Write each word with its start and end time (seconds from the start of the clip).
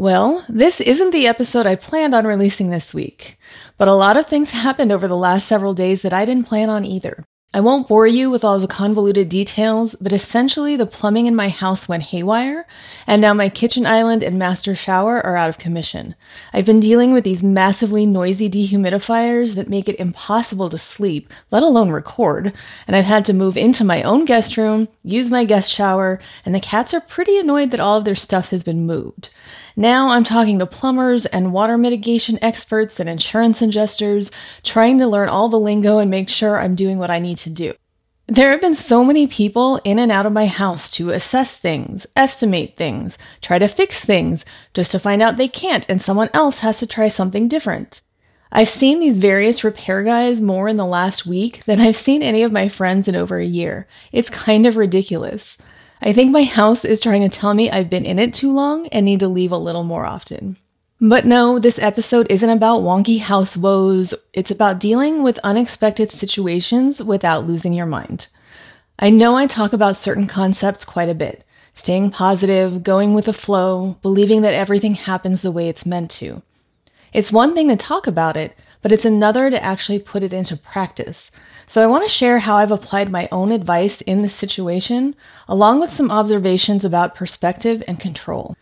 Well, 0.00 0.46
this 0.48 0.80
isn't 0.80 1.10
the 1.10 1.26
episode 1.26 1.66
I 1.66 1.74
planned 1.74 2.14
on 2.14 2.26
releasing 2.26 2.70
this 2.70 2.94
week, 2.94 3.36
but 3.76 3.86
a 3.86 3.92
lot 3.92 4.16
of 4.16 4.24
things 4.24 4.52
happened 4.52 4.90
over 4.92 5.06
the 5.06 5.14
last 5.14 5.46
several 5.46 5.74
days 5.74 6.00
that 6.00 6.12
I 6.14 6.24
didn't 6.24 6.48
plan 6.48 6.70
on 6.70 6.86
either. 6.86 7.22
I 7.52 7.60
won't 7.60 7.86
bore 7.86 8.06
you 8.06 8.30
with 8.30 8.42
all 8.42 8.58
the 8.58 8.66
convoluted 8.66 9.28
details, 9.28 9.96
but 10.00 10.14
essentially 10.14 10.74
the 10.74 10.86
plumbing 10.86 11.26
in 11.26 11.34
my 11.36 11.48
house 11.48 11.86
went 11.86 12.04
haywire, 12.04 12.66
and 13.06 13.20
now 13.20 13.34
my 13.34 13.50
kitchen 13.50 13.84
island 13.84 14.22
and 14.22 14.38
master 14.38 14.74
shower 14.74 15.20
are 15.26 15.36
out 15.36 15.50
of 15.50 15.58
commission. 15.58 16.14
I've 16.54 16.64
been 16.64 16.80
dealing 16.80 17.12
with 17.12 17.24
these 17.24 17.42
massively 17.42 18.06
noisy 18.06 18.48
dehumidifiers 18.48 19.54
that 19.56 19.68
make 19.68 19.86
it 19.86 20.00
impossible 20.00 20.70
to 20.70 20.78
sleep, 20.78 21.30
let 21.50 21.62
alone 21.62 21.90
record, 21.90 22.54
and 22.86 22.96
I've 22.96 23.04
had 23.04 23.26
to 23.26 23.34
move 23.34 23.58
into 23.58 23.84
my 23.84 24.02
own 24.02 24.24
guest 24.24 24.56
room, 24.56 24.88
use 25.02 25.30
my 25.30 25.44
guest 25.44 25.70
shower, 25.70 26.20
and 26.46 26.54
the 26.54 26.60
cats 26.60 26.94
are 26.94 27.02
pretty 27.02 27.36
annoyed 27.36 27.72
that 27.72 27.80
all 27.80 27.98
of 27.98 28.06
their 28.06 28.14
stuff 28.14 28.48
has 28.48 28.62
been 28.62 28.86
moved. 28.86 29.28
Now 29.76 30.10
I'm 30.10 30.24
talking 30.24 30.58
to 30.58 30.66
plumbers 30.66 31.26
and 31.26 31.52
water 31.52 31.78
mitigation 31.78 32.38
experts 32.42 33.00
and 33.00 33.08
insurance 33.08 33.62
adjusters, 33.62 34.30
trying 34.62 34.98
to 34.98 35.06
learn 35.06 35.28
all 35.28 35.48
the 35.48 35.58
lingo 35.58 35.98
and 35.98 36.10
make 36.10 36.28
sure 36.28 36.58
I'm 36.58 36.74
doing 36.74 36.98
what 36.98 37.10
I 37.10 37.18
need 37.18 37.38
to 37.38 37.50
do. 37.50 37.74
There 38.26 38.52
have 38.52 38.60
been 38.60 38.76
so 38.76 39.04
many 39.04 39.26
people 39.26 39.80
in 39.82 39.98
and 39.98 40.12
out 40.12 40.24
of 40.24 40.32
my 40.32 40.46
house 40.46 40.88
to 40.90 41.10
assess 41.10 41.58
things, 41.58 42.06
estimate 42.14 42.76
things, 42.76 43.18
try 43.42 43.58
to 43.58 43.66
fix 43.66 44.04
things, 44.04 44.44
just 44.72 44.92
to 44.92 45.00
find 45.00 45.20
out 45.20 45.36
they 45.36 45.48
can't 45.48 45.84
and 45.88 46.00
someone 46.00 46.30
else 46.32 46.60
has 46.60 46.78
to 46.78 46.86
try 46.86 47.08
something 47.08 47.48
different. 47.48 48.02
I've 48.52 48.68
seen 48.68 49.00
these 49.00 49.18
various 49.18 49.64
repair 49.64 50.02
guys 50.02 50.40
more 50.40 50.68
in 50.68 50.76
the 50.76 50.86
last 50.86 51.26
week 51.26 51.64
than 51.64 51.80
I've 51.80 51.96
seen 51.96 52.22
any 52.22 52.42
of 52.42 52.52
my 52.52 52.68
friends 52.68 53.08
in 53.08 53.16
over 53.16 53.38
a 53.38 53.44
year. 53.44 53.86
It's 54.12 54.30
kind 54.30 54.66
of 54.66 54.76
ridiculous. 54.76 55.58
I 56.02 56.12
think 56.12 56.32
my 56.32 56.44
house 56.44 56.84
is 56.84 57.00
trying 57.00 57.20
to 57.22 57.28
tell 57.28 57.52
me 57.52 57.70
I've 57.70 57.90
been 57.90 58.06
in 58.06 58.18
it 58.18 58.32
too 58.32 58.52
long 58.52 58.86
and 58.88 59.04
need 59.04 59.20
to 59.20 59.28
leave 59.28 59.52
a 59.52 59.58
little 59.58 59.84
more 59.84 60.06
often. 60.06 60.56
But 61.00 61.26
no, 61.26 61.58
this 61.58 61.78
episode 61.78 62.26
isn't 62.30 62.48
about 62.48 62.80
wonky 62.80 63.20
house 63.20 63.56
woes. 63.56 64.14
It's 64.32 64.50
about 64.50 64.80
dealing 64.80 65.22
with 65.22 65.38
unexpected 65.44 66.10
situations 66.10 67.02
without 67.02 67.46
losing 67.46 67.72
your 67.72 67.86
mind. 67.86 68.28
I 68.98 69.10
know 69.10 69.36
I 69.36 69.46
talk 69.46 69.72
about 69.72 69.96
certain 69.96 70.26
concepts 70.26 70.84
quite 70.84 71.08
a 71.08 71.14
bit 71.14 71.44
staying 71.72 72.10
positive, 72.10 72.82
going 72.82 73.14
with 73.14 73.26
the 73.26 73.32
flow, 73.32 73.96
believing 74.02 74.42
that 74.42 74.52
everything 74.52 74.94
happens 74.94 75.40
the 75.40 75.52
way 75.52 75.68
it's 75.68 75.86
meant 75.86 76.10
to. 76.10 76.42
It's 77.12 77.32
one 77.32 77.54
thing 77.54 77.68
to 77.68 77.76
talk 77.76 78.06
about 78.06 78.36
it, 78.36 78.56
but 78.82 78.92
it's 78.92 79.04
another 79.04 79.50
to 79.50 79.62
actually 79.62 79.98
put 79.98 80.22
it 80.22 80.32
into 80.32 80.56
practice. 80.56 81.30
So 81.66 81.82
I 81.82 81.86
want 81.86 82.04
to 82.04 82.12
share 82.12 82.40
how 82.40 82.56
I've 82.56 82.70
applied 82.70 83.10
my 83.10 83.28
own 83.30 83.52
advice 83.52 84.00
in 84.02 84.22
this 84.22 84.34
situation, 84.34 85.14
along 85.48 85.80
with 85.80 85.92
some 85.92 86.10
observations 86.10 86.84
about 86.84 87.14
perspective 87.14 87.82
and 87.86 88.00
control. 88.00 88.56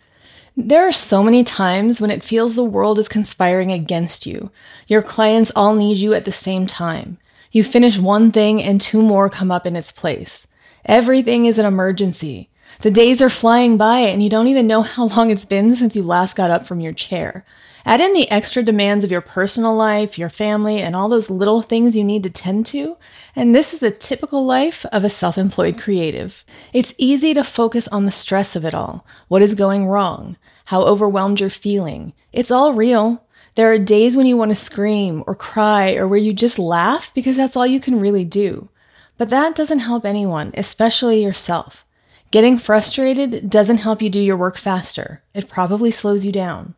There 0.57 0.87
are 0.87 0.93
so 0.93 1.23
many 1.23 1.45
times 1.45 2.01
when 2.01 2.11
it 2.11 2.25
feels 2.25 2.55
the 2.55 2.65
world 2.65 2.99
is 2.99 3.09
conspiring 3.09 3.71
against 3.71 4.27
you. 4.27 4.51
Your 4.89 5.03
clients 5.03 5.53
all 5.55 5.75
need 5.75 5.99
you 5.99 6.15
at 6.15 6.25
the 6.25 6.33
same 6.33 6.67
time. 6.67 7.19
You 7.53 7.63
finish 7.63 7.99
one 7.99 8.33
thing 8.33 8.61
and 8.63 8.81
two 8.81 9.01
more 9.01 9.31
come 9.31 9.53
up 9.53 9.67
in 9.67 9.77
its 9.77 9.93
place. 9.93 10.49
Everything 10.85 11.47
is 11.47 11.59
an 11.59 11.67
emergency. 11.67 12.51
The 12.81 12.91
days 12.91 13.23
are 13.23 13.31
flying 13.31 13.77
by 13.77 14.01
and 14.01 14.23
you 14.23 14.29
don't 14.29 14.49
even 14.49 14.67
know 14.67 14.83
how 14.95 15.07
long 15.07 15.31
it's 15.31 15.45
been 15.45 15.77
since 15.77 15.95
you 15.95 16.03
last 16.03 16.37
got 16.37 16.51
up 16.51 16.67
from 16.67 16.81
your 16.81 16.93
chair. 16.93 17.45
Add 17.85 18.01
in 18.01 18.13
the 18.13 18.31
extra 18.31 18.63
demands 18.63 19.05
of 19.05 19.11
your 19.11 19.21
personal 19.21 19.75
life, 19.75 20.19
your 20.19 20.29
family, 20.29 20.79
and 20.79 20.97
all 20.97 21.09
those 21.09 21.31
little 21.31 21.63
things 21.63 21.97
you 21.97 22.05
need 22.05 22.23
to 22.25 22.31
tend 22.31 22.67
to, 22.67 22.97
and 23.37 23.55
this 23.55 23.73
is 23.73 23.81
the 23.81 23.91
typical 23.91 24.45
life 24.45 24.85
of 24.87 25.05
a 25.05 25.11
self 25.11 25.39
employed 25.39 25.79
creative. 25.79 26.45
It's 26.73 26.95
easy 26.99 27.35
to 27.35 27.45
focus 27.45 27.89
on 27.89 28.05
the 28.05 28.11
stress 28.11 28.57
of 28.57 28.65
it 28.65 28.75
all, 28.75 29.07
what 29.29 29.43
is 29.43 29.55
going 29.55 29.87
wrong, 29.87 30.37
how 30.67 30.83
overwhelmed 30.83 31.41
you're 31.41 31.51
feeling. 31.51 32.13
It's 32.33 32.51
all 32.51 32.73
real. 32.75 33.25
There 33.55 33.73
are 33.73 33.79
days 33.79 34.17
when 34.17 34.27
you 34.27 34.37
want 34.37 34.51
to 34.51 34.55
scream 34.55 35.25
or 35.27 35.35
cry 35.35 35.95
or 35.95 36.07
where 36.07 36.19
you 36.19 36.33
just 36.33 36.59
laugh 36.59 37.13
because 37.15 37.37
that's 37.37 37.57
all 37.57 37.67
you 37.67 37.81
can 37.81 37.99
really 37.99 38.25
do. 38.25 38.69
But 39.17 39.31
that 39.31 39.57
doesn't 39.57 39.81
help 39.81 40.05
anyone, 40.05 40.53
especially 40.57 41.23
yourself. 41.23 41.85
Getting 42.31 42.59
frustrated 42.59 43.49
doesn't 43.49 43.79
help 43.79 44.03
you 44.03 44.11
do 44.11 44.21
your 44.21 44.37
work 44.37 44.59
faster. 44.59 45.23
It 45.33 45.49
probably 45.49 45.91
slows 45.91 46.27
you 46.27 46.31
down. 46.31 46.75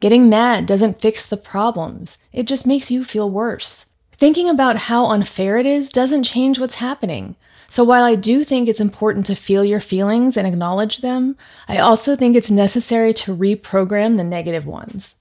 Getting 0.00 0.30
mad 0.30 0.64
doesn't 0.64 1.00
fix 1.00 1.26
the 1.26 1.36
problems, 1.36 2.16
it 2.32 2.44
just 2.44 2.66
makes 2.66 2.90
you 2.90 3.04
feel 3.04 3.28
worse. 3.28 3.84
Thinking 4.16 4.48
about 4.48 4.76
how 4.76 5.06
unfair 5.06 5.58
it 5.58 5.66
is 5.66 5.90
doesn't 5.90 6.24
change 6.24 6.58
what's 6.58 6.76
happening. 6.76 7.36
So 7.68 7.84
while 7.84 8.02
I 8.02 8.14
do 8.14 8.42
think 8.42 8.66
it's 8.66 8.80
important 8.80 9.26
to 9.26 9.34
feel 9.34 9.64
your 9.64 9.78
feelings 9.78 10.38
and 10.38 10.46
acknowledge 10.46 10.98
them, 10.98 11.36
I 11.68 11.78
also 11.78 12.16
think 12.16 12.34
it's 12.34 12.50
necessary 12.50 13.12
to 13.14 13.36
reprogram 13.36 14.16
the 14.16 14.24
negative 14.24 14.66
ones. 14.66 15.16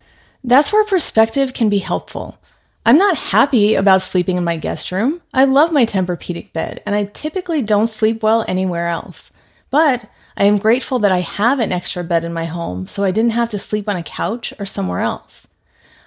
That's 0.46 0.72
where 0.72 0.86
perspective 0.86 1.54
can 1.54 1.68
be 1.68 1.80
helpful. 1.80 2.40
I'm 2.86 2.98
not 2.98 3.18
happy 3.18 3.76
about 3.76 4.02
sleeping 4.02 4.38
in 4.38 4.46
my 4.46 4.56
guest 4.56 4.92
room. 4.92 5.22
I 5.34 5.44
love 5.44 5.74
my 5.74 5.86
Tempur-Pedic 5.86 6.54
bed, 6.54 6.82
and 6.86 6.96
I 6.96 7.04
typically 7.04 7.62
don't 7.62 7.88
sleep 7.88 8.24
well 8.24 8.46
anywhere 8.48 8.88
else. 8.88 9.30
But 9.70 10.10
I 10.40 10.46
am 10.46 10.58
grateful 10.58 11.00
that 11.00 11.12
I 11.12 11.20
have 11.20 11.60
an 11.60 11.74
extra 11.74 12.02
bed 12.02 12.24
in 12.24 12.32
my 12.32 12.46
home 12.46 12.88
so 12.88 13.04
I 13.04 13.12
didn't 13.12 13.34
have 13.34 13.50
to 13.50 13.60
sleep 13.60 13.90
on 13.90 13.98
a 13.98 14.04
couch 14.04 14.54
or 14.58 14.66
somewhere 14.66 15.02
else. 15.02 15.50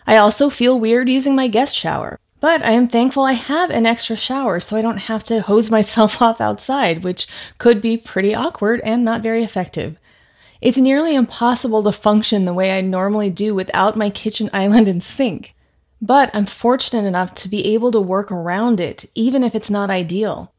I 0.06 0.16
also 0.16 0.48
feel 0.48 0.80
weird 0.80 1.10
using 1.10 1.36
my 1.36 1.48
guest 1.48 1.76
shower, 1.76 2.18
but 2.40 2.64
I 2.64 2.70
am 2.70 2.88
thankful 2.88 3.24
I 3.24 3.32
have 3.32 3.68
an 3.68 3.84
extra 3.84 4.16
shower 4.16 4.58
so 4.58 4.74
I 4.74 4.80
don't 4.80 5.02
have 5.02 5.22
to 5.24 5.42
hose 5.42 5.70
myself 5.76 6.22
off 6.22 6.40
outside, 6.40 7.04
which 7.04 7.26
could 7.58 7.82
be 7.82 7.98
pretty 7.98 8.34
awkward 8.34 8.80
and 8.84 9.04
not 9.04 9.22
very 9.22 9.44
effective. 9.44 9.98
It's 10.62 10.78
nearly 10.78 11.14
impossible 11.14 11.82
to 11.82 11.92
function 11.92 12.46
the 12.46 12.54
way 12.54 12.76
I 12.76 12.80
normally 12.80 13.28
do 13.28 13.54
without 13.54 13.96
my 13.96 14.08
kitchen 14.08 14.48
island 14.54 14.88
and 14.88 15.02
sink. 15.02 15.54
But 16.00 16.30
I'm 16.32 16.46
fortunate 16.46 17.06
enough 17.06 17.34
to 17.34 17.50
be 17.50 17.74
able 17.74 17.92
to 17.92 18.00
work 18.00 18.32
around 18.32 18.80
it, 18.80 19.04
even 19.14 19.44
if 19.44 19.54
it's 19.54 19.70
not 19.70 19.90
ideal. 19.90 20.51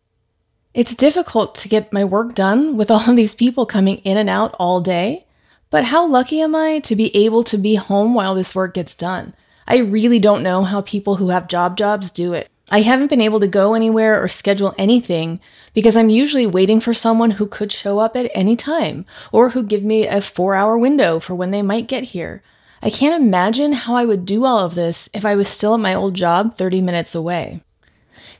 It's 0.73 0.95
difficult 0.95 1.53
to 1.55 1.69
get 1.69 1.93
my 1.93 2.03
work 2.03 2.33
done 2.33 2.77
with 2.77 2.89
all 2.89 3.07
of 3.07 3.15
these 3.15 3.35
people 3.35 3.67
coming 3.67 3.97
in 3.97 4.17
and 4.17 4.27
out 4.27 4.55
all 4.57 4.81
day, 4.81 5.25
but 5.69 5.85
how 5.85 6.07
lucky 6.07 6.41
am 6.41 6.55
I 6.55 6.79
to 6.79 6.95
be 6.95 7.15
able 7.15 7.43
to 7.43 7.59
be 7.59 7.75
home 7.75 8.15
while 8.15 8.33
this 8.33 8.55
work 8.55 8.73
gets 8.73 8.95
done? 8.95 9.35
I 9.67 9.77
really 9.77 10.17
don't 10.17 10.41
know 10.41 10.63
how 10.63 10.81
people 10.81 11.17
who 11.17 11.29
have 11.29 11.47
job 11.47 11.77
jobs 11.77 12.09
do 12.09 12.33
it. 12.33 12.49
I 12.71 12.81
haven't 12.81 13.11
been 13.11 13.21
able 13.21 13.39
to 13.41 13.47
go 13.47 13.75
anywhere 13.75 14.19
or 14.21 14.27
schedule 14.27 14.73
anything 14.75 15.39
because 15.75 15.95
I'm 15.95 16.09
usually 16.09 16.47
waiting 16.47 16.79
for 16.79 16.93
someone 16.93 17.31
who 17.31 17.45
could 17.45 17.71
show 17.71 17.99
up 17.99 18.15
at 18.15 18.31
any 18.33 18.55
time 18.55 19.05
or 19.31 19.49
who 19.49 19.61
give 19.61 19.83
me 19.83 20.07
a 20.07 20.21
four 20.21 20.55
hour 20.55 20.75
window 20.75 21.19
for 21.19 21.35
when 21.35 21.51
they 21.51 21.61
might 21.61 21.87
get 21.87 22.05
here. 22.05 22.41
I 22.81 22.89
can't 22.89 23.21
imagine 23.21 23.73
how 23.73 23.93
I 23.93 24.05
would 24.05 24.25
do 24.25 24.43
all 24.43 24.57
of 24.57 24.73
this 24.73 25.07
if 25.13 25.23
I 25.23 25.35
was 25.35 25.47
still 25.47 25.75
at 25.75 25.81
my 25.81 25.93
old 25.93 26.15
job 26.15 26.55
30 26.55 26.81
minutes 26.81 27.13
away. 27.13 27.61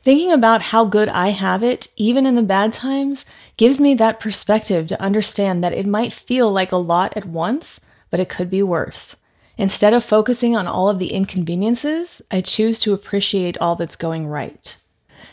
Thinking 0.04 0.30
about 0.30 0.60
how 0.60 0.84
good 0.84 1.08
I 1.08 1.28
have 1.28 1.62
it, 1.62 1.88
even 1.96 2.26
in 2.26 2.34
the 2.34 2.42
bad 2.42 2.74
times, 2.74 3.24
gives 3.56 3.80
me 3.80 3.94
that 3.94 4.20
perspective 4.20 4.86
to 4.88 5.00
understand 5.00 5.64
that 5.64 5.72
it 5.72 5.86
might 5.86 6.12
feel 6.12 6.52
like 6.52 6.72
a 6.72 6.76
lot 6.76 7.16
at 7.16 7.24
once, 7.24 7.80
but 8.10 8.20
it 8.20 8.28
could 8.28 8.50
be 8.50 8.62
worse. 8.62 9.16
Instead 9.56 9.94
of 9.94 10.04
focusing 10.04 10.54
on 10.54 10.66
all 10.66 10.90
of 10.90 10.98
the 10.98 11.14
inconveniences, 11.14 12.20
I 12.30 12.42
choose 12.42 12.78
to 12.80 12.92
appreciate 12.92 13.56
all 13.62 13.76
that's 13.76 13.96
going 13.96 14.26
right. 14.26 14.76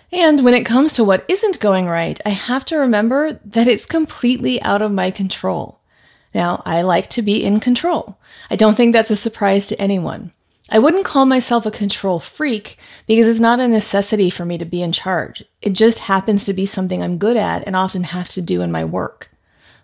And 0.09 0.41
when 0.45 0.53
it 0.53 0.65
comes 0.65 0.93
to 0.93 1.03
what 1.03 1.25
isn't 1.27 1.59
going 1.59 1.87
right, 1.87 2.17
I 2.25 2.29
have 2.29 2.63
to 2.67 2.77
remember 2.77 3.41
that 3.43 3.67
it's 3.67 3.85
completely 3.85 4.61
out 4.61 4.81
of 4.81 4.93
my 4.93 5.11
control. 5.11 5.81
Now, 6.33 6.63
I 6.65 6.81
like 6.83 7.09
to 7.09 7.21
be 7.21 7.43
in 7.43 7.59
control. 7.59 8.17
I 8.49 8.55
don't 8.55 8.75
think 8.75 8.93
that's 8.93 9.11
a 9.11 9.17
surprise 9.17 9.67
to 9.67 9.81
anyone. 9.81 10.31
I 10.73 10.79
wouldn't 10.79 11.03
call 11.03 11.25
myself 11.25 11.65
a 11.65 11.71
control 11.71 12.21
freak 12.21 12.77
because 13.05 13.27
it's 13.27 13.41
not 13.41 13.59
a 13.59 13.67
necessity 13.67 14.29
for 14.29 14.45
me 14.45 14.57
to 14.57 14.63
be 14.63 14.81
in 14.81 14.93
charge. 14.93 15.43
It 15.61 15.73
just 15.73 15.99
happens 15.99 16.45
to 16.45 16.53
be 16.53 16.65
something 16.65 17.03
I'm 17.03 17.17
good 17.17 17.35
at 17.35 17.67
and 17.67 17.75
often 17.75 18.03
have 18.03 18.29
to 18.29 18.41
do 18.41 18.61
in 18.61 18.71
my 18.71 18.85
work. 18.85 19.29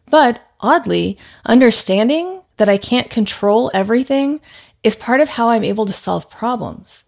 But 0.10 0.42
oddly, 0.62 1.18
understanding 1.46 2.42
that 2.56 2.70
I 2.70 2.78
can't 2.78 3.10
control 3.10 3.70
everything 3.74 4.40
is 4.82 4.96
part 4.96 5.20
of 5.20 5.28
how 5.28 5.50
I'm 5.50 5.66
able 5.66 5.86
to 5.86 5.92
solve 5.92 6.30
problems. 6.30 7.04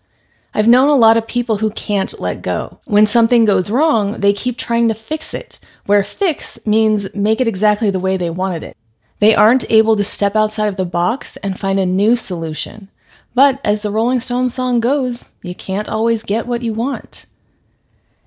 I've 0.54 0.68
known 0.68 0.90
a 0.90 0.96
lot 0.96 1.16
of 1.16 1.26
people 1.26 1.58
who 1.60 1.70
can't 1.70 2.20
let 2.20 2.42
go. 2.42 2.82
When 2.84 3.06
something 3.06 3.46
goes 3.46 3.72
wrong, 3.72 4.20
they 4.20 4.34
keep 4.34 4.58
trying 4.58 4.90
to 4.90 4.94
fix 4.94 5.34
it, 5.34 5.58
where 5.86 6.04
fix 6.04 6.60
means 6.66 7.08
make 7.16 7.40
it 7.40 7.48
exactly 7.48 7.90
the 7.92 8.00
way 8.00 8.18
they 8.18 8.30
wanted 8.30 8.64
it. 8.64 8.76
They 9.20 9.34
aren't 9.34 9.72
able 9.72 9.96
to 9.96 10.04
step 10.04 10.36
outside 10.36 10.68
of 10.68 10.76
the 10.76 10.86
box 10.86 11.38
and 11.38 11.58
find 11.58 11.80
a 11.80 11.86
new 11.86 12.18
solution. 12.18 12.90
But 13.40 13.62
as 13.64 13.84
the 13.84 13.90
Rolling 13.90 14.20
Stones 14.20 14.54
song 14.54 14.82
goes, 14.82 15.30
you 15.42 15.56
can't 15.56 15.88
always 15.88 16.24
get 16.24 16.46
what 16.46 16.62
you 16.62 16.74
want. 16.74 17.26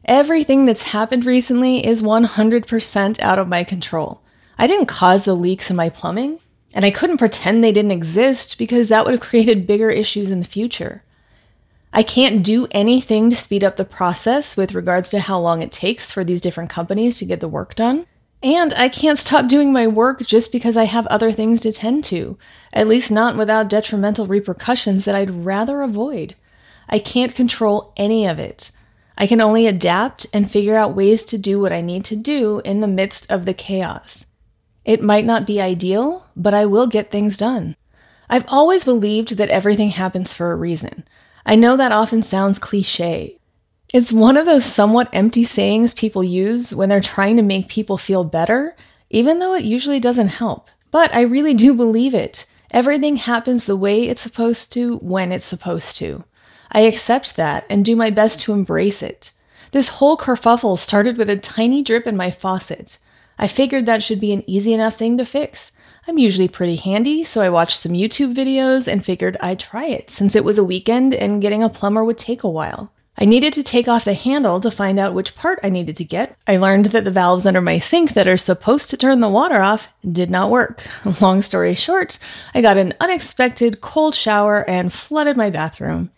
Everything 0.06 0.64
that's 0.64 0.84
happened 0.84 1.26
recently 1.26 1.86
is 1.86 2.00
100% 2.00 3.20
out 3.20 3.38
of 3.38 3.46
my 3.46 3.62
control. 3.62 4.22
I 4.56 4.66
didn't 4.66 4.86
cause 4.86 5.26
the 5.26 5.34
leaks 5.34 5.68
in 5.68 5.76
my 5.76 5.90
plumbing, 5.90 6.38
and 6.72 6.86
I 6.86 6.90
couldn't 6.90 7.18
pretend 7.18 7.62
they 7.62 7.72
didn't 7.72 7.90
exist 7.90 8.56
because 8.56 8.88
that 8.88 9.04
would 9.04 9.12
have 9.12 9.20
created 9.20 9.66
bigger 9.66 9.90
issues 9.90 10.30
in 10.30 10.38
the 10.38 10.46
future. 10.46 11.02
I 11.92 12.02
can't 12.02 12.42
do 12.42 12.66
anything 12.70 13.28
to 13.28 13.36
speed 13.36 13.62
up 13.62 13.76
the 13.76 13.84
process 13.84 14.56
with 14.56 14.72
regards 14.72 15.10
to 15.10 15.20
how 15.20 15.38
long 15.38 15.60
it 15.60 15.70
takes 15.70 16.10
for 16.10 16.24
these 16.24 16.40
different 16.40 16.70
companies 16.70 17.18
to 17.18 17.26
get 17.26 17.40
the 17.40 17.48
work 17.48 17.74
done. 17.74 18.06
And 18.42 18.74
I 18.74 18.88
can't 18.88 19.18
stop 19.18 19.46
doing 19.46 19.72
my 19.72 19.86
work 19.86 20.20
just 20.26 20.50
because 20.50 20.76
I 20.76 20.84
have 20.84 21.06
other 21.06 21.30
things 21.30 21.60
to 21.60 21.72
tend 21.72 22.02
to, 22.04 22.36
at 22.72 22.88
least 22.88 23.12
not 23.12 23.36
without 23.36 23.68
detrimental 23.68 24.26
repercussions 24.26 25.04
that 25.04 25.14
I'd 25.14 25.44
rather 25.44 25.82
avoid. 25.82 26.34
I 26.88 26.98
can't 26.98 27.34
control 27.34 27.92
any 27.96 28.26
of 28.26 28.40
it. 28.40 28.72
I 29.16 29.28
can 29.28 29.40
only 29.40 29.66
adapt 29.66 30.26
and 30.32 30.50
figure 30.50 30.76
out 30.76 30.96
ways 30.96 31.22
to 31.24 31.38
do 31.38 31.60
what 31.60 31.72
I 31.72 31.80
need 31.80 32.04
to 32.06 32.16
do 32.16 32.60
in 32.64 32.80
the 32.80 32.88
midst 32.88 33.30
of 33.30 33.44
the 33.44 33.54
chaos. 33.54 34.26
It 34.84 35.02
might 35.02 35.24
not 35.24 35.46
be 35.46 35.60
ideal, 35.60 36.26
but 36.34 36.54
I 36.54 36.66
will 36.66 36.88
get 36.88 37.10
things 37.10 37.36
done. 37.36 37.76
I've 38.28 38.44
always 38.48 38.84
believed 38.84 39.36
that 39.36 39.50
everything 39.50 39.90
happens 39.90 40.32
for 40.32 40.50
a 40.50 40.56
reason. 40.56 41.04
I 41.46 41.54
know 41.54 41.76
that 41.76 41.92
often 41.92 42.22
sounds 42.22 42.58
cliche, 42.58 43.38
it's 43.92 44.12
one 44.12 44.36
of 44.36 44.46
those 44.46 44.64
somewhat 44.64 45.10
empty 45.12 45.44
sayings 45.44 45.92
people 45.92 46.24
use 46.24 46.74
when 46.74 46.88
they're 46.88 47.00
trying 47.00 47.36
to 47.36 47.42
make 47.42 47.68
people 47.68 47.98
feel 47.98 48.24
better, 48.24 48.74
even 49.10 49.38
though 49.38 49.54
it 49.54 49.64
usually 49.64 50.00
doesn't 50.00 50.28
help. 50.28 50.68
But 50.90 51.14
I 51.14 51.20
really 51.22 51.52
do 51.52 51.74
believe 51.74 52.14
it. 52.14 52.46
Everything 52.70 53.16
happens 53.16 53.66
the 53.66 53.76
way 53.76 54.08
it's 54.08 54.22
supposed 54.22 54.72
to, 54.72 54.96
when 54.98 55.30
it's 55.30 55.44
supposed 55.44 55.98
to. 55.98 56.24
I 56.70 56.80
accept 56.80 57.36
that 57.36 57.66
and 57.68 57.84
do 57.84 57.94
my 57.94 58.08
best 58.08 58.40
to 58.40 58.52
embrace 58.54 59.02
it. 59.02 59.32
This 59.72 59.90
whole 59.90 60.16
kerfuffle 60.16 60.78
started 60.78 61.18
with 61.18 61.28
a 61.28 61.36
tiny 61.36 61.82
drip 61.82 62.06
in 62.06 62.16
my 62.16 62.30
faucet. 62.30 62.98
I 63.38 63.46
figured 63.46 63.84
that 63.86 64.02
should 64.02 64.20
be 64.20 64.32
an 64.32 64.42
easy 64.46 64.72
enough 64.72 64.96
thing 64.96 65.18
to 65.18 65.26
fix. 65.26 65.70
I'm 66.08 66.16
usually 66.16 66.48
pretty 66.48 66.76
handy, 66.76 67.24
so 67.24 67.42
I 67.42 67.50
watched 67.50 67.78
some 67.78 67.92
YouTube 67.92 68.34
videos 68.34 68.90
and 68.90 69.04
figured 69.04 69.36
I'd 69.40 69.58
try 69.58 69.86
it 69.86 70.08
since 70.08 70.34
it 70.34 70.44
was 70.44 70.56
a 70.56 70.64
weekend 70.64 71.12
and 71.12 71.42
getting 71.42 71.62
a 71.62 71.68
plumber 71.68 72.04
would 72.04 72.18
take 72.18 72.42
a 72.42 72.48
while. 72.48 72.90
I 73.18 73.26
needed 73.26 73.52
to 73.52 73.62
take 73.62 73.88
off 73.88 74.06
the 74.06 74.14
handle 74.14 74.58
to 74.60 74.70
find 74.70 74.98
out 74.98 75.12
which 75.12 75.34
part 75.34 75.60
I 75.62 75.68
needed 75.68 75.96
to 75.98 76.04
get. 76.04 76.36
I 76.46 76.56
learned 76.56 76.86
that 76.86 77.04
the 77.04 77.10
valves 77.10 77.46
under 77.46 77.60
my 77.60 77.78
sink 77.78 78.14
that 78.14 78.26
are 78.26 78.38
supposed 78.38 78.88
to 78.90 78.96
turn 78.96 79.20
the 79.20 79.28
water 79.28 79.60
off 79.60 79.92
did 80.10 80.30
not 80.30 80.50
work. 80.50 80.82
Long 81.20 81.42
story 81.42 81.74
short, 81.74 82.18
I 82.54 82.62
got 82.62 82.78
an 82.78 82.94
unexpected 83.00 83.80
cold 83.80 84.14
shower 84.14 84.68
and 84.68 84.92
flooded 84.92 85.36
my 85.36 85.50
bathroom. 85.50 86.10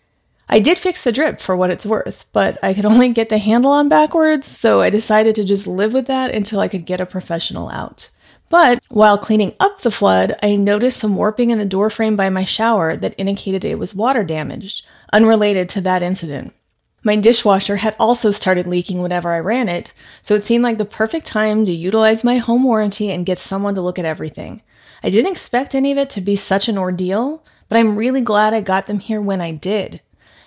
I 0.47 0.59
did 0.59 0.77
fix 0.77 1.03
the 1.03 1.11
drip 1.11 1.41
for 1.41 1.55
what 1.55 1.71
it's 1.71 1.85
worth, 1.85 2.25
but 2.31 2.57
I 2.63 2.73
could 2.73 2.85
only 2.85 3.09
get 3.09 3.29
the 3.29 3.39
handle 3.39 3.71
on 3.71 3.89
backwards, 3.89 4.47
so 4.47 4.81
I 4.81 4.89
decided 4.89 5.35
to 5.35 5.43
just 5.43 5.67
live 5.67 5.91
with 5.91 6.05
that 6.07 6.33
until 6.33 6.59
I 6.59 6.67
could 6.67 6.85
get 6.85 7.01
a 7.01 7.05
professional 7.05 7.69
out. 7.69 8.09
But 8.49 8.81
while 8.89 9.17
cleaning 9.17 9.53
up 9.59 9.81
the 9.81 9.89
flood, 9.89 10.35
I 10.43 10.55
noticed 10.55 10.99
some 10.99 11.15
warping 11.15 11.49
in 11.49 11.57
the 11.57 11.65
door 11.65 11.89
frame 11.89 12.15
by 12.15 12.29
my 12.29 12.45
shower 12.45 12.95
that 12.95 13.15
indicated 13.17 13.65
it 13.65 13.79
was 13.79 13.95
water 13.95 14.23
damaged, 14.23 14.85
unrelated 15.11 15.67
to 15.69 15.81
that 15.81 16.03
incident. 16.03 16.53
My 17.05 17.15
dishwasher 17.15 17.75
had 17.75 17.95
also 17.99 18.31
started 18.31 18.65
leaking 18.65 18.99
whenever 18.99 19.31
I 19.31 19.37
ran 19.37 19.69
it, 19.69 19.93
so 20.23 20.33
it 20.33 20.43
seemed 20.43 20.63
like 20.63 20.79
the 20.79 20.85
perfect 20.85 21.27
time 21.27 21.63
to 21.65 21.71
utilize 21.71 22.23
my 22.23 22.39
home 22.39 22.63
warranty 22.63 23.11
and 23.11 23.27
get 23.27 23.37
someone 23.37 23.75
to 23.75 23.81
look 23.81 23.99
at 23.99 24.05
everything. 24.05 24.63
I 25.03 25.11
didn't 25.11 25.31
expect 25.31 25.75
any 25.75 25.91
of 25.91 25.99
it 25.99 26.09
to 26.09 26.21
be 26.21 26.35
such 26.35 26.67
an 26.67 26.79
ordeal, 26.79 27.43
but 27.69 27.77
I'm 27.77 27.95
really 27.95 28.21
glad 28.21 28.55
I 28.55 28.61
got 28.61 28.87
them 28.87 28.97
here 28.97 29.21
when 29.21 29.39
I 29.39 29.51
did. 29.51 30.01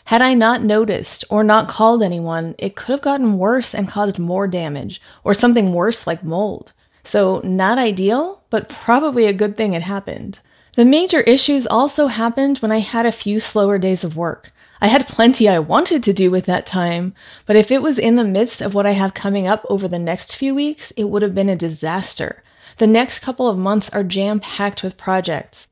Had 0.07 0.21
I 0.21 0.35
not 0.35 0.65
noticed 0.65 1.25
or 1.31 1.45
not 1.45 1.69
called 1.69 2.03
anyone, 2.03 2.57
it 2.59 2.75
could 2.75 2.91
have 2.91 3.03
gotten 3.03 3.39
worse 3.39 3.73
and 3.73 3.87
caused 3.87 4.19
more 4.19 4.49
damage, 4.49 5.01
or 5.23 5.35
something 5.35 5.73
worse 5.73 6.09
like 6.09 6.25
mold. 6.25 6.73
So, 7.05 7.41
not 7.45 7.79
ideal, 7.79 8.43
but 8.51 8.69
probably 8.69 9.27
a 9.27 9.33
good 9.33 9.57
thing 9.57 9.75
it 9.75 9.83
happened. 9.83 10.41
The 10.75 10.85
major 10.85 11.21
issues 11.21 11.69
also 11.69 12.09
happened 12.09 12.59
when 12.59 12.73
I 12.73 12.81
had 12.81 13.07
a 13.07 13.13
few 13.13 13.39
slower 13.39 13.79
days 13.79 14.03
of 14.03 14.17
work. 14.17 14.53
I 14.81 14.87
had 14.87 15.09
plenty 15.09 15.49
I 15.49 15.59
wanted 15.59 16.05
to 16.05 16.13
do 16.13 16.31
with 16.31 16.47
that 16.47 16.65
time, 16.65 17.13
but 17.47 17.57
if 17.57 17.73
it 17.73 17.83
was 17.83 17.99
in 17.99 18.15
the 18.15 18.25
midst 18.25 18.61
of 18.61 18.75
what 18.75 18.87
I 18.87 18.93
have 18.93 19.13
coming 19.13 19.47
up 19.47 19.67
over 19.69 19.89
the 19.89 19.99
next 19.99 20.37
few 20.37 20.55
weeks, 20.55 20.93
it 20.97 21.05
would 21.05 21.23
have 21.23 21.35
been 21.35 21.49
a 21.49 21.57
disaster. 21.57 22.45
The 22.77 22.87
next 22.87 23.19
couple 23.19 23.49
of 23.49 23.59
months 23.59 23.91
are 23.91 24.05
jam 24.05 24.39
packed 24.39 24.85
with 24.85 24.97
projects. 24.97 25.69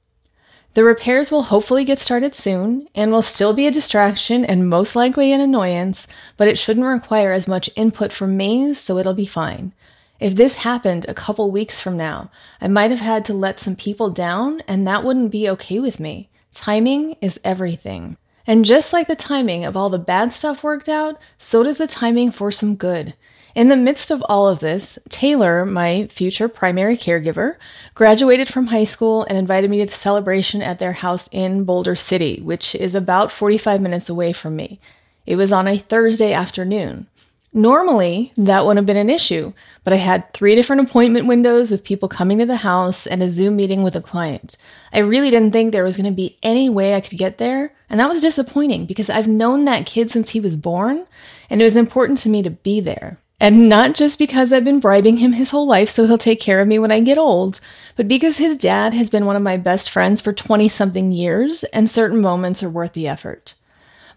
The 0.75 0.83
repairs 0.83 1.31
will 1.31 1.45
hopefully 1.45 1.85
get 1.85 2.01
started 2.01 2.35
soon 2.35 2.89
and 2.95 3.13
will 3.13 3.23
still 3.23 3.55
be 3.55 3.67
a 3.67 3.71
distraction 3.71 4.45
and 4.45 4.69
most 4.69 4.97
likely 4.97 5.33
an 5.33 5.41
annoyance, 5.41 6.09
but 6.37 6.49
it 6.49 6.59
shouldn't 6.59 6.85
require 6.85 7.33
as 7.33 7.47
much 7.47 7.71
input 7.77 8.13
from 8.13 8.37
Maze, 8.37 8.79
so 8.79 8.99
it'll 8.99 9.15
be 9.15 9.25
fine. 9.25 9.73
If 10.19 10.35
this 10.35 10.57
happened 10.57 11.07
a 11.09 11.15
couple 11.15 11.51
weeks 11.51 11.81
from 11.81 11.97
now, 11.97 12.31
I 12.61 12.69
might 12.69 12.91
have 12.91 13.01
had 13.01 13.25
to 13.27 13.35
let 13.35 13.61
some 13.61 13.77
people 13.77 14.11
down, 14.11 14.63
and 14.67 14.87
that 14.87 15.05
wouldn't 15.05 15.31
be 15.31 15.49
okay 15.51 15.79
with 15.79 16.01
me. 16.01 16.29
Timing 16.51 17.17
is 17.21 17.41
everything. 17.45 18.17
And 18.47 18.65
just 18.65 18.93
like 18.93 19.09
the 19.09 19.17
timing 19.17 19.65
of 19.65 19.77
all 19.77 19.89
the 19.89 19.99
bad 19.99 20.33
stuff 20.33 20.63
worked 20.63 20.89
out, 20.89 21.21
so 21.37 21.63
does 21.63 21.79
the 21.79 21.87
timing 21.87 22.31
for 22.31 22.51
some 22.53 22.77
good. 22.77 23.15
In 23.57 23.69
the 23.69 23.77
midst 23.77 24.11
of 24.11 24.23
all 24.29 24.49
of 24.49 24.61
this, 24.61 24.99
Taylor, 25.09 25.65
my 25.65 26.07
future 26.09 26.47
primary 26.47 26.97
caregiver, 26.97 27.57
graduated 27.95 28.49
from 28.49 28.67
high 28.67 28.85
school 28.85 29.25
and 29.25 29.39
invited 29.39 29.71
me 29.71 29.79
to 29.79 29.87
the 29.87 29.93
celebration 29.93 30.61
at 30.61 30.79
their 30.79 30.93
house 30.93 31.29
in 31.33 31.65
Boulder 31.65 31.95
City, 31.95 32.41
which 32.43 32.75
is 32.75 32.95
about 32.95 33.33
45 33.33 33.81
minutes 33.81 34.11
away 34.11 34.35
from 34.35 34.57
me. 34.57 34.79
It 35.25 35.37
was 35.37 35.53
on 35.53 35.67
a 35.67 35.79
Thursday 35.79 36.35
afternoon. 36.35 37.07
Normally, 37.57 38.33
that 38.37 38.67
wouldn't 38.67 38.77
have 38.77 38.85
been 38.85 38.99
an 38.99 39.09
issue, 39.09 39.55
but 39.83 39.95
I 39.95 39.97
had 39.97 40.31
three 40.35 40.55
different 40.55 40.83
appointment 40.83 41.27
windows 41.27 41.71
with 41.71 41.85
people 41.85 42.07
coming 42.07 42.39
to 42.39 42.45
the 42.45 42.57
house 42.57 43.07
and 43.07 43.23
a 43.23 43.31
Zoom 43.31 43.57
meeting 43.57 43.83
with 43.83 43.97
a 43.97 44.03
client. 44.03 44.59
I 44.93 44.99
really 44.99 45.31
didn't 45.31 45.53
think 45.53 45.73
there 45.73 45.83
was 45.83 45.97
going 45.97 46.05
to 46.05 46.15
be 46.15 46.37
any 46.43 46.69
way 46.69 46.95
I 46.95 47.01
could 47.01 47.17
get 47.17 47.39
there, 47.39 47.73
and 47.89 47.99
that 47.99 48.11
was 48.11 48.21
disappointing 48.21 48.85
because 48.85 49.09
I've 49.09 49.27
known 49.27 49.65
that 49.65 49.87
kid 49.87 50.11
since 50.11 50.33
he 50.33 50.39
was 50.39 50.55
born, 50.55 51.07
and 51.49 51.63
it 51.63 51.65
was 51.65 51.77
important 51.77 52.19
to 52.19 52.29
me 52.29 52.43
to 52.43 52.51
be 52.51 52.79
there. 52.79 53.21
And 53.41 53.71
not 53.71 53.95
just 53.95 54.19
because 54.19 54.53
I've 54.53 54.65
been 54.65 54.79
bribing 54.79 55.17
him 55.17 55.33
his 55.33 55.49
whole 55.49 55.67
life 55.67 55.89
so 55.89 56.07
he'll 56.07 56.19
take 56.19 56.41
care 56.41 56.61
of 56.61 56.69
me 56.69 56.79
when 56.79 56.93
I 56.93 57.01
get 57.01 57.17
old, 57.17 57.63
but 57.97 58.07
because 58.07 58.37
his 58.37 58.59
dad 58.59 58.93
has 58.93 59.09
been 59.09 59.25
one 59.25 59.37
of 59.37 59.41
my 59.41 59.57
best 59.57 59.89
friends 59.89 60.21
for 60.21 60.35
20 60.35 60.69
something 60.69 61.11
years, 61.11 61.65
and 61.65 61.89
certain 61.89 62.21
moments 62.21 62.63
are 62.63 62.69
worth 62.69 62.93
the 62.93 63.09
effort. 63.09 63.55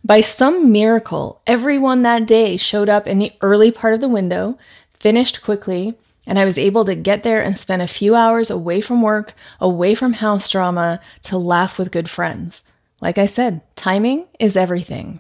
By 0.04 0.22
some 0.22 0.72
miracle, 0.72 1.42
everyone 1.46 2.04
that 2.04 2.26
day 2.26 2.56
showed 2.56 2.88
up 2.88 3.06
in 3.06 3.20
the 3.20 3.34
early 3.42 3.70
part 3.70 3.94
of 3.94 4.02
the 4.02 4.08
window, 4.08 4.58
finished 4.94 5.42
quickly, 5.42 5.96
and 6.26 6.40
I 6.40 6.46
was 6.46 6.58
able 6.58 6.86
to 6.86 6.96
get 6.96 7.24
there 7.24 7.42
and 7.42 7.58
spend 7.58 7.82
a 7.82 7.88
few 7.88 8.16
hours 8.16 8.50
away 8.50 8.80
from 8.80 9.02
work, 9.02 9.34
away 9.60 9.96
from 9.96 10.14
house 10.14 10.48
drama, 10.48 11.02
to 11.24 11.38
laugh 11.38 11.78
with 11.78 11.92
good 11.92 12.10
friends. 12.10 12.64
Like 13.02 13.18
I 13.18 13.26
said, 13.26 13.62
timing 13.76 14.28
is 14.40 14.56
everything. 14.56 15.20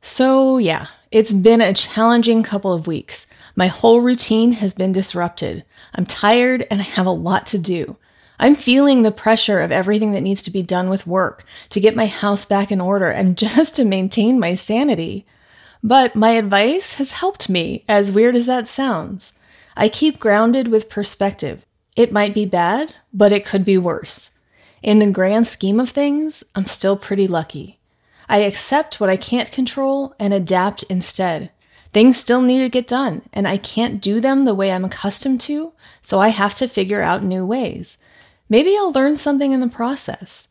So, 0.00 0.58
yeah, 0.58 0.86
it's 1.10 1.32
been 1.32 1.60
a 1.60 1.74
challenging 1.74 2.42
couple 2.42 2.72
of 2.72 2.86
weeks. 2.86 3.26
My 3.56 3.66
whole 3.66 4.00
routine 4.00 4.52
has 4.52 4.74
been 4.74 4.92
disrupted. 4.92 5.64
I'm 5.94 6.06
tired 6.06 6.66
and 6.70 6.80
I 6.80 6.84
have 6.84 7.06
a 7.06 7.10
lot 7.10 7.46
to 7.46 7.58
do. 7.58 7.96
I'm 8.38 8.54
feeling 8.54 9.02
the 9.02 9.12
pressure 9.12 9.60
of 9.60 9.70
everything 9.70 10.12
that 10.12 10.22
needs 10.22 10.42
to 10.42 10.50
be 10.50 10.62
done 10.62 10.88
with 10.88 11.06
work 11.06 11.44
to 11.70 11.80
get 11.80 11.94
my 11.94 12.06
house 12.06 12.44
back 12.44 12.72
in 12.72 12.80
order 12.80 13.08
and 13.08 13.38
just 13.38 13.76
to 13.76 13.84
maintain 13.84 14.40
my 14.40 14.54
sanity. 14.54 15.26
But 15.82 16.16
my 16.16 16.30
advice 16.30 16.94
has 16.94 17.12
helped 17.12 17.48
me, 17.48 17.84
as 17.88 18.10
weird 18.10 18.34
as 18.34 18.46
that 18.46 18.66
sounds. 18.66 19.34
I 19.76 19.88
keep 19.88 20.18
grounded 20.18 20.68
with 20.68 20.88
perspective. 20.88 21.64
It 21.96 22.12
might 22.12 22.34
be 22.34 22.46
bad, 22.46 22.94
but 23.12 23.32
it 23.32 23.44
could 23.44 23.64
be 23.64 23.78
worse. 23.78 24.30
In 24.82 24.98
the 24.98 25.10
grand 25.10 25.46
scheme 25.46 25.78
of 25.80 25.90
things, 25.90 26.42
I'm 26.54 26.66
still 26.66 26.96
pretty 26.96 27.26
lucky. 27.26 27.78
I 28.28 28.38
accept 28.38 29.00
what 29.00 29.10
I 29.10 29.16
can't 29.16 29.52
control 29.52 30.14
and 30.18 30.32
adapt 30.32 30.82
instead. 30.84 31.50
Things 31.92 32.16
still 32.16 32.42
need 32.42 32.60
to 32.60 32.68
get 32.68 32.86
done, 32.86 33.22
and 33.32 33.46
I 33.46 33.56
can't 33.56 34.02
do 34.02 34.20
them 34.20 34.44
the 34.44 34.54
way 34.54 34.72
I'm 34.72 34.84
accustomed 34.84 35.40
to, 35.42 35.72
so 36.02 36.18
I 36.18 36.28
have 36.28 36.54
to 36.56 36.66
figure 36.66 37.02
out 37.02 37.22
new 37.22 37.46
ways. 37.46 37.98
Maybe 38.48 38.76
I'll 38.76 38.92
learn 38.92 39.16
something 39.16 39.52
in 39.52 39.60
the 39.60 39.68
process. 39.68 40.48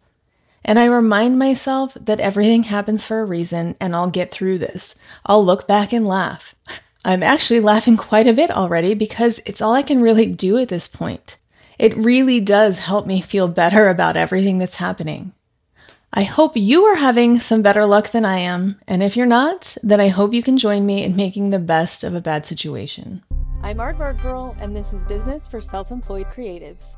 And 0.66 0.80
I 0.80 0.86
remind 0.86 1.38
myself 1.38 1.96
that 2.00 2.20
everything 2.20 2.64
happens 2.64 3.06
for 3.06 3.22
a 3.22 3.26
reason 3.26 3.76
and 3.80 3.96
I'll 3.96 4.10
get 4.10 4.32
through 4.32 4.60
this. 4.60 4.96
I'll 5.26 5.46
look 5.46 5.68
back 5.68 5.94
and 5.94 6.08
laugh. 6.08 6.56
I'm 7.06 7.22
actually 7.22 7.60
laughing 7.60 7.98
quite 7.98 8.28
a 8.28 8.34
bit 8.34 8.50
already 8.50 8.94
because 8.94 9.42
it's 9.46 9.62
all 9.62 9.74
I 9.74 9.84
can 9.84 10.02
really 10.02 10.26
do 10.26 10.58
at 10.58 10.70
this 10.70 10.88
point. 10.88 11.38
It 11.78 11.98
really 11.98 12.40
does 12.40 12.80
help 12.80 13.06
me 13.06 13.20
feel 13.20 13.48
better 13.50 13.90
about 13.90 14.16
everything 14.16 14.58
that's 14.58 14.76
happening. 14.76 15.34
I 16.14 16.24
hope 16.24 16.56
you 16.56 16.86
are 16.86 16.96
having 16.96 17.40
some 17.40 17.62
better 17.62 17.86
luck 17.86 18.12
than 18.12 18.24
I 18.24 18.38
am, 18.38 18.80
and 18.88 19.02
if 19.02 19.18
you're 19.18 19.26
not, 19.26 19.76
then 19.82 20.00
I 20.00 20.10
hope 20.10 20.32
you 20.32 20.44
can 20.44 20.60
join 20.60 20.86
me 20.86 21.04
in 21.04 21.16
making 21.16 21.50
the 21.50 21.60
best 21.60 22.04
of 22.04 22.14
a 22.14 22.22
bad 22.22 22.46
situation. 22.46 23.24
I'm 23.64 23.78
Aardvark 23.78 24.22
Girl, 24.22 24.56
and 24.60 24.76
this 24.76 24.94
is 24.94 25.04
Business 25.06 25.48
for 25.48 25.60
Self 25.60 25.92
Employed 25.92 26.28
Creatives. 26.28 26.98